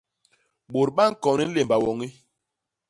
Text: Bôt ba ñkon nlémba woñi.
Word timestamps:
Bôt 0.71 0.89
ba 0.95 1.03
ñkon 1.11 1.39
nlémba 1.47 1.75
woñi. 1.83 2.07